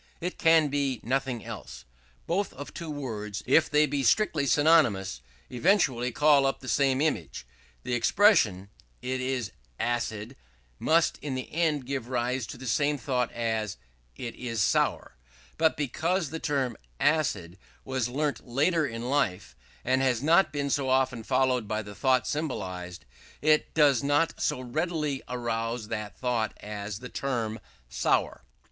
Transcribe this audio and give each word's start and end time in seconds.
It 0.19 0.39
can 0.39 0.69
be 0.69 0.93
in 1.03 1.07
nothing 1.09 1.45
else. 1.45 1.85
Both 2.25 2.53
of 2.53 2.73
two 2.73 2.89
words, 2.89 3.43
if 3.45 3.69
they 3.69 3.85
be 3.85 4.01
strictly 4.01 4.47
synonymous, 4.47 5.21
eventually 5.51 6.11
call 6.11 6.47
up 6.47 6.59
the 6.59 6.67
same 6.67 7.01
image. 7.01 7.45
The 7.83 7.93
expression 7.93 8.69
It 9.03 9.21
is 9.21 9.51
acid, 9.79 10.35
must 10.79 11.19
in 11.19 11.35
the 11.35 11.53
end 11.53 11.85
give 11.85 12.07
rise 12.07 12.47
to 12.47 12.57
the 12.57 12.65
same 12.65 12.97
thought 12.97 13.31
as 13.31 13.77
It 14.15 14.33
is 14.33 14.59
sour; 14.59 15.17
but 15.59 15.77
because 15.77 16.31
the 16.31 16.39
term 16.39 16.77
acid 16.99 17.59
was 17.85 18.09
learnt 18.09 18.43
later 18.47 18.87
in 18.87 19.07
life, 19.07 19.55
and 19.85 20.01
has 20.01 20.23
not 20.23 20.51
been 20.51 20.71
so 20.71 20.89
often 20.89 21.21
followed 21.21 21.67
by 21.67 21.83
the 21.83 21.93
thought 21.93 22.25
symbolized, 22.25 23.05
it 23.39 23.71
does 23.75 24.01
not 24.01 24.41
so 24.41 24.61
readily 24.61 25.21
arouse 25.29 25.89
that 25.89 26.17
thought 26.17 26.57
as 26.59 27.01
the 27.01 27.09
term 27.09 27.59
sour. 27.87 28.43